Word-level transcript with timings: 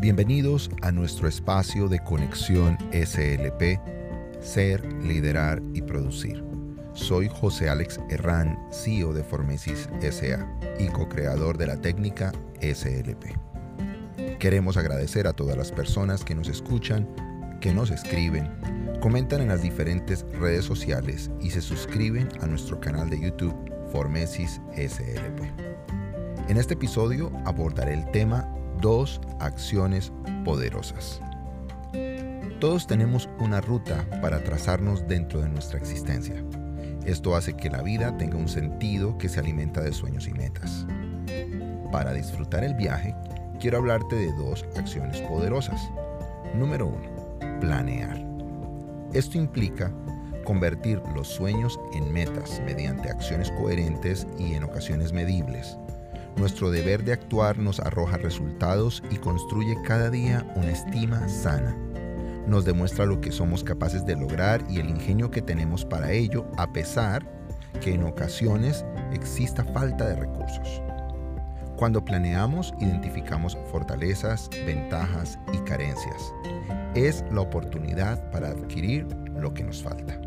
Bienvenidos 0.00 0.70
a 0.80 0.92
nuestro 0.92 1.28
espacio 1.28 1.86
de 1.86 1.98
conexión 1.98 2.78
SLP, 2.90 3.78
Ser, 4.40 4.90
Liderar 5.02 5.60
y 5.74 5.82
Producir. 5.82 6.42
Soy 6.94 7.28
José 7.28 7.68
Alex 7.68 8.00
Herrán, 8.08 8.58
CEO 8.72 9.12
de 9.12 9.22
Formesis 9.22 9.90
SA 10.00 10.58
y 10.78 10.88
co-creador 10.88 11.58
de 11.58 11.66
la 11.66 11.76
técnica 11.76 12.32
SLP. 12.62 13.36
Queremos 14.38 14.78
agradecer 14.78 15.26
a 15.26 15.34
todas 15.34 15.58
las 15.58 15.70
personas 15.70 16.24
que 16.24 16.34
nos 16.34 16.48
escuchan, 16.48 17.06
que 17.60 17.74
nos 17.74 17.90
escriben, 17.90 18.48
comentan 19.02 19.42
en 19.42 19.48
las 19.48 19.60
diferentes 19.60 20.24
redes 20.40 20.64
sociales 20.64 21.30
y 21.42 21.50
se 21.50 21.60
suscriben 21.60 22.30
a 22.40 22.46
nuestro 22.46 22.80
canal 22.80 23.10
de 23.10 23.20
YouTube 23.20 23.54
Formesis 23.92 24.62
SLP. 24.74 25.42
En 26.48 26.56
este 26.56 26.72
episodio 26.72 27.30
abordaré 27.44 27.92
el 27.92 28.10
tema 28.12 28.50
dos 28.80 29.20
acciones 29.38 30.12
poderosas. 30.44 31.20
Todos 32.60 32.86
tenemos 32.86 33.28
una 33.38 33.60
ruta 33.60 34.06
para 34.20 34.42
trazarnos 34.42 35.06
dentro 35.06 35.40
de 35.40 35.48
nuestra 35.48 35.78
existencia. 35.78 36.42
Esto 37.04 37.34
hace 37.34 37.54
que 37.56 37.70
la 37.70 37.82
vida 37.82 38.16
tenga 38.18 38.36
un 38.36 38.48
sentido 38.48 39.16
que 39.16 39.28
se 39.28 39.40
alimenta 39.40 39.80
de 39.80 39.92
sueños 39.92 40.28
y 40.28 40.32
metas. 40.32 40.86
Para 41.90 42.12
disfrutar 42.12 42.64
el 42.64 42.74
viaje, 42.74 43.14
quiero 43.58 43.78
hablarte 43.78 44.16
de 44.16 44.32
dos 44.34 44.64
acciones 44.76 45.20
poderosas. 45.22 45.80
Número 46.54 46.86
uno, 46.86 47.38
planear. 47.60 48.22
Esto 49.12 49.38
implica 49.38 49.92
convertir 50.44 51.00
los 51.14 51.28
sueños 51.28 51.78
en 51.94 52.12
metas 52.12 52.60
mediante 52.64 53.10
acciones 53.10 53.50
coherentes 53.52 54.26
y 54.38 54.54
en 54.54 54.64
ocasiones 54.64 55.12
medibles 55.12 55.78
nuestro 56.36 56.70
deber 56.70 57.04
de 57.04 57.12
actuar 57.12 57.58
nos 57.58 57.80
arroja 57.80 58.16
resultados 58.16 59.02
y 59.10 59.16
construye 59.16 59.76
cada 59.84 60.10
día 60.10 60.46
una 60.56 60.70
estima 60.70 61.28
sana. 61.28 61.76
Nos 62.46 62.64
demuestra 62.64 63.06
lo 63.06 63.20
que 63.20 63.32
somos 63.32 63.62
capaces 63.62 64.04
de 64.06 64.16
lograr 64.16 64.64
y 64.68 64.80
el 64.80 64.88
ingenio 64.88 65.30
que 65.30 65.42
tenemos 65.42 65.84
para 65.84 66.12
ello, 66.12 66.46
a 66.56 66.72
pesar 66.72 67.24
que 67.80 67.94
en 67.94 68.04
ocasiones 68.04 68.84
exista 69.12 69.64
falta 69.64 70.08
de 70.08 70.16
recursos. 70.16 70.82
Cuando 71.76 72.04
planeamos, 72.04 72.74
identificamos 72.78 73.56
fortalezas, 73.70 74.50
ventajas 74.66 75.38
y 75.52 75.58
carencias. 75.58 76.34
Es 76.94 77.24
la 77.30 77.40
oportunidad 77.40 78.30
para 78.30 78.48
adquirir 78.48 79.06
lo 79.34 79.54
que 79.54 79.64
nos 79.64 79.82
falta. 79.82 80.20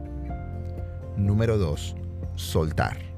Número 1.16 1.58
2. 1.58 1.95
Soltar. 2.35 3.12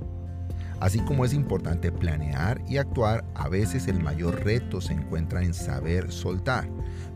Así 0.79 0.99
como 0.99 1.23
es 1.23 1.33
importante 1.33 1.91
planear 1.91 2.61
y 2.67 2.77
actuar, 2.77 3.23
a 3.33 3.47
veces 3.47 3.87
el 3.87 4.01
mayor 4.01 4.43
reto 4.43 4.81
se 4.81 4.93
encuentra 4.93 5.41
en 5.41 5.53
saber 5.53 6.11
soltar. 6.11 6.67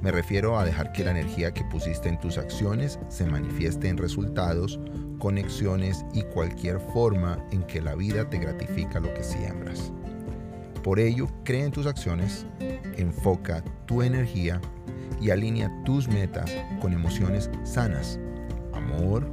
Me 0.01 0.11
refiero 0.11 0.57
a 0.57 0.66
dejar 0.66 0.93
que 0.93 1.03
la 1.03 1.11
energía 1.11 1.53
que 1.53 1.66
pusiste 1.66 2.07
en 2.07 2.19
tus 2.19 2.38
acciones 2.38 2.99
se 3.09 3.25
manifieste 3.25 3.89
en 3.89 3.97
resultados, 3.97 4.79
conexiones 5.19 6.05
y 6.13 6.23
cualquier 6.23 6.79
forma 6.79 7.38
en 7.51 7.63
que 7.63 7.81
la 7.81 7.95
vida 7.95 8.29
te 8.29 8.39
gratifica 8.39 9.01
lo 9.01 9.13
que 9.13 9.23
siembras. 9.23 9.91
Por 10.83 10.99
ello, 10.99 11.27
cree 11.44 11.66
en 11.66 11.71
tus 11.71 11.85
acciones, 11.85 12.45
enfoca 12.95 13.61
tu 13.85 14.01
energía 14.01 14.61
y 15.19 15.31
alinea 15.31 15.69
tus 15.83 16.07
metas 16.07 16.49
con 16.81 16.94
emociones 16.94 17.49
sanas, 17.63 18.17
amor, 18.73 19.29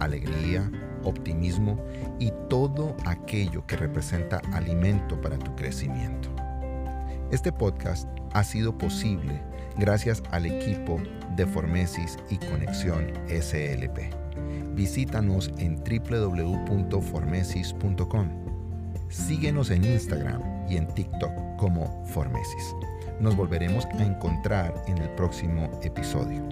alegría, 0.00 0.70
optimismo 1.04 1.78
y 2.18 2.32
todo 2.48 2.96
aquello 3.04 3.66
que 3.66 3.76
representa 3.76 4.40
alimento 4.52 5.20
para 5.20 5.38
tu 5.38 5.54
crecimiento. 5.56 6.28
Este 7.30 7.52
podcast 7.52 8.08
ha 8.32 8.44
sido 8.44 8.76
posible 8.76 9.40
gracias 9.78 10.22
al 10.30 10.44
equipo 10.46 11.00
de 11.36 11.46
Formesis 11.46 12.18
y 12.30 12.36
Conexión 12.36 13.12
SLP. 13.28 14.12
Visítanos 14.74 15.50
en 15.58 15.76
www.formesis.com. 15.76 18.28
Síguenos 19.08 19.70
en 19.70 19.84
Instagram 19.84 20.42
y 20.68 20.76
en 20.76 20.88
TikTok 20.88 21.32
como 21.58 22.04
Formesis. 22.06 22.74
Nos 23.20 23.36
volveremos 23.36 23.86
a 23.86 24.04
encontrar 24.04 24.74
en 24.86 24.98
el 24.98 25.08
próximo 25.10 25.70
episodio. 25.82 26.42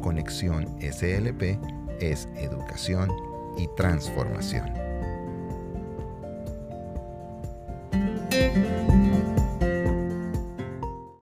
Conexión 0.00 0.66
SLP 0.80 1.58
es 2.00 2.28
educación 2.36 3.10
y 3.56 3.68
transformación. 3.68 4.91